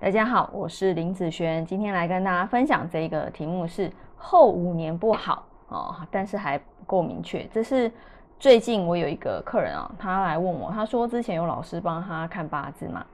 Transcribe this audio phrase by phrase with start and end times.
[0.00, 7.44] 大家好，我是林子轩，今天来跟大家分享这个题目是后五年不好哦，但是还不够明确。
[7.52, 7.92] 这是
[8.38, 13.04] 最近我有一个客人啊，他来问我，他说之前有老师帮他看八字嘛，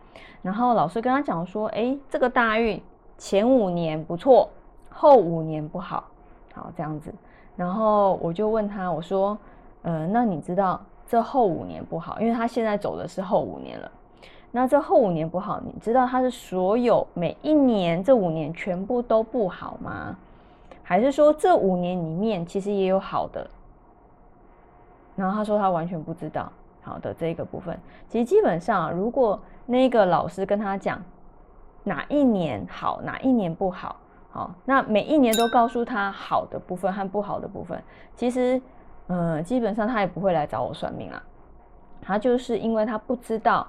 [0.43, 2.80] 然后老师跟他讲说，哎，这个大运
[3.18, 4.48] 前五年不错，
[4.89, 6.05] 后五年不好，
[6.55, 7.12] 好这样子。
[7.57, 9.37] 然后我就问他，我说，
[9.82, 13.91] 呃，那你知道这后五年不好，因为他现在走的是后五年了。
[14.56, 20.16] 那这后五年不好，你知道他是所有每一年这五年全部都不好吗？
[20.82, 23.46] 还是说这五年里面其实也有好的？
[25.15, 26.51] 然后他说他完全不知道。
[26.80, 31.02] 好的，这个部分其实基本上，如果那个老师跟他讲
[31.84, 33.96] 哪一年好，哪一年不好，
[34.30, 37.79] 好，那每一年都告诉他好的部分和不好的部分，
[38.15, 38.59] 其实，
[39.09, 41.23] 嗯，基本上他也不会来找我算命啊。
[42.01, 43.66] 他就是因为他不知道。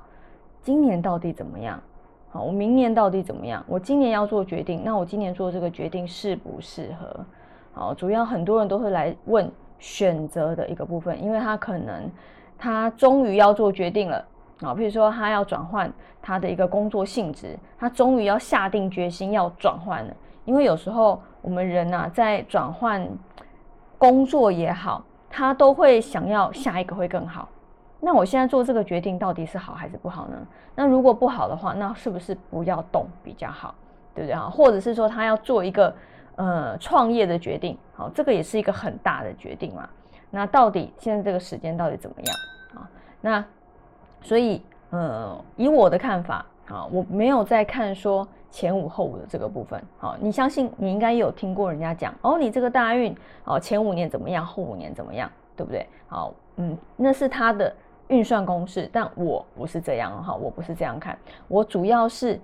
[0.61, 1.81] 今年到底怎么样？
[2.29, 3.63] 好，我明年到底怎么样？
[3.67, 7.25] 我今年要做决定，那我今年做这个决定适不适合？
[7.73, 9.49] 好，主要很多人都会来问
[9.79, 12.11] 选择的一个部分，因为他可能
[12.57, 14.25] 他终于要做决定了
[14.61, 15.91] 啊，比如说他要转换
[16.21, 20.13] 他的一个工作性质，他终于要下定决心要转换了。
[20.43, 23.07] 因为有时候我们人呐，在转换
[23.97, 27.47] 工作也好，他都会想要下一个会更好。
[27.99, 30.37] 那我现在做这个决定到底是好还是不好呢？
[30.75, 33.73] 那如果不好的话，那是不是不要动比较好，
[34.13, 34.47] 对不对啊？
[34.47, 35.91] 或者是说他要做一个
[36.35, 39.89] 呃创业的决定，好，这个也是一个很大的决定嘛。
[40.29, 42.35] 那到底现在这个时间到底怎么样
[42.75, 42.89] 啊？
[43.19, 43.43] 那
[44.21, 49.83] 所以呃，以我的看法啊，我没有在看说前五后五的这个部分。
[49.97, 55.87] 好，你相信你应该有听过人家讲哦，你这个大运哦，前五年怎么样，后五年怎么样，对不对？
[56.07, 57.75] 好，嗯，那是他的。
[58.07, 62.39] 运算公式，但我不是这样哈，我不是这样看，我主要是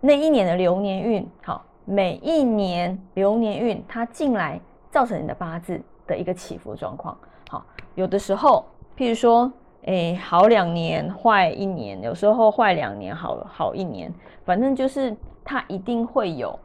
[0.00, 4.60] 那一年的流年运，好，每一年流年运它进来
[4.90, 7.16] 造成你的八字的一个起伏状况，
[7.50, 8.64] 好，有的时候，
[8.96, 9.52] 譬如说，
[9.84, 14.12] 哎，好两年，坏一年，有时候坏两年，好好一年，
[14.44, 16.58] 反正就是它一定会有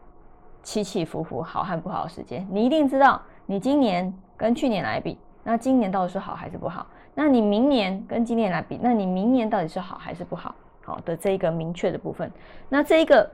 [0.64, 6.88] 起起伏伏，好和不好的时间，你一定知道，你今年跟去年来比，那今年到底是好还是不好？
[7.14, 10.56] 那你明年跟今年来比，那你明年到底是好还是不好？
[10.84, 12.30] 好的这一个明确的部分，
[12.68, 13.30] 那这一个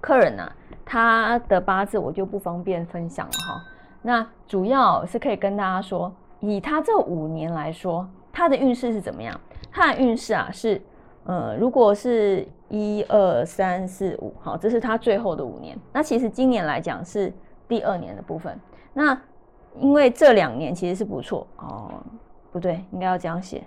[0.00, 0.52] 客人呢，
[0.84, 3.62] 他的八字我就不方便分享了哈。
[4.02, 9.38] 那主要是可以跟大家说，以他这五年来说，他的运势是怎么样？
[9.72, 10.80] 他的运势啊是，
[11.24, 15.76] 呃，如果是一二三四五，好，这是他最后的五年。
[15.92, 17.32] 那其实今年来讲是
[17.66, 18.56] 第二年的部分。
[18.94, 19.20] 那
[19.78, 22.00] 因为这两年其实是不错哦。
[22.52, 23.62] 不对，应该要这样写。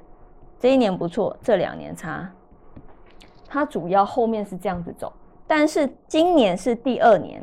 [0.60, 2.30] 这一年不错，这两年差。
[3.48, 5.12] 它主要后面是这样子走，
[5.46, 7.42] 但是今年是第二年。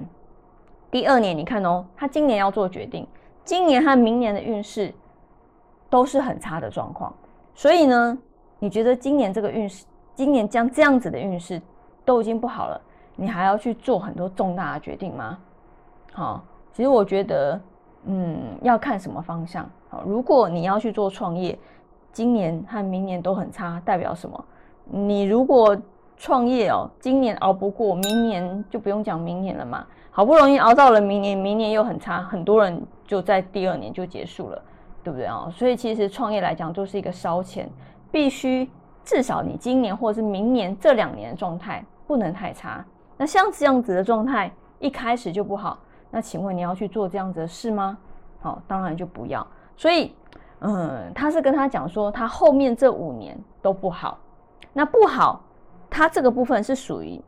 [0.90, 3.06] 第二年你看哦，他今年要做决定，
[3.44, 4.92] 今年和明年的运势
[5.88, 7.14] 都是很差的状况。
[7.54, 8.18] 所以呢，
[8.58, 11.62] 你觉得今年这个运势，今年将这样子的运势
[12.04, 12.80] 都已经不好了，
[13.16, 15.38] 你还要去做很多重大的决定吗？
[16.12, 17.60] 好，其实我觉得。
[18.04, 20.02] 嗯，要看什么方向好。
[20.06, 21.58] 如果你要去做创业，
[22.12, 24.44] 今年和明年都很差，代表什么？
[24.84, 25.76] 你如果
[26.16, 29.86] 创业哦，今年熬不过，明年就不用讲明年了嘛。
[30.10, 34.60] 好不容易熬到了明年，明年又很差，很多人就在第二年就结束了，
[35.04, 35.48] 对不对啊？
[35.54, 37.70] 所以其实创业来讲，就是一个烧钱，
[38.10, 38.68] 必须
[39.04, 42.84] 至少你今年或者是明年这两年的状态不能太差。
[43.16, 45.78] 那像这样子的状态，一开始就不好。
[46.10, 47.96] 那请问你要去做这样子的事吗？
[48.40, 49.46] 好，当然就不要。
[49.76, 50.14] 所以，
[50.60, 54.18] 嗯，他是跟他讲说，他后面这五年都不好。
[54.72, 55.40] 那不好，
[55.88, 57.20] 他这个部分是属于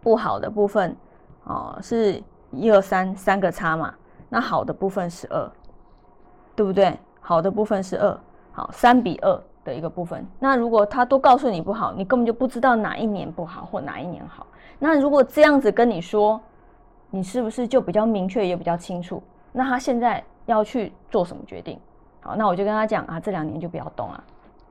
[0.00, 0.96] 不好的部分
[1.44, 3.94] 哦，是一二三三个差嘛？
[4.28, 5.50] 那好的部分是二，
[6.54, 6.98] 对不对？
[7.20, 8.20] 好的部分是二，
[8.52, 10.26] 好，三比二的一个部分。
[10.38, 14.46] 那如果他都告诉你不好，你根本就不知道哪一年不好或哪一年好。
[14.78, 16.40] 那如果这样子跟你说，
[17.10, 19.22] 你是不是就比较明确也比较清楚？
[19.52, 21.78] 那他现在要去做什么决定？
[22.20, 24.24] 好，那我就跟他讲啊，这两年就不要动啊。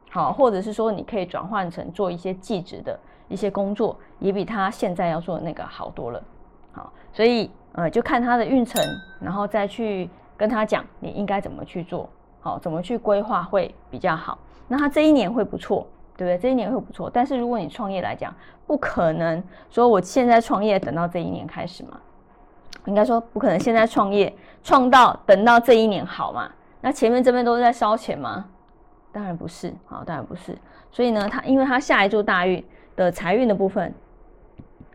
[0.10, 6.24] 好，或者是说你可以转换成做一些技职的一些工作，也比他现在要做的那个好多了。
[6.72, 8.84] 好，所以呃，就看他的运程，
[9.20, 12.10] 然后再去跟他讲你应该怎么去做，
[12.40, 14.38] 好，怎么去规划会比较好。
[14.68, 15.88] 那他这一年会不错。
[16.18, 16.38] 对不对？
[16.40, 18.34] 这一年会不错，但是如果你创业来讲，
[18.66, 22.00] 不可能说我现在创业等到这一年开始嘛。
[22.88, 26.50] 应该说不可能，现在创业创到等到这一年好嘛？
[26.82, 28.46] 那前面这边都是在烧钱吗？
[29.12, 30.58] 当然不是，好，当然不是。
[30.92, 32.64] 所以呢，他因为他下一柱大运
[32.96, 33.94] 的财运的部分，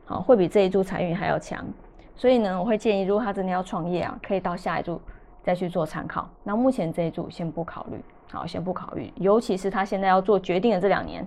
[0.04, 1.64] 好，会比这一注财运还要强。
[2.16, 5.00] 所以呢，我会建议，如果他真的要创业啊，可以到下一注
[5.42, 6.28] 再去做参考。
[6.44, 9.12] 那目前这一注先不考虑，好，先不考虑。
[9.16, 11.26] 尤其是他现在要做决定的这两年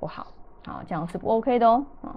[0.00, 0.26] 不好，
[0.66, 1.84] 好，这样是不 OK 的哦。
[2.02, 2.16] 啊，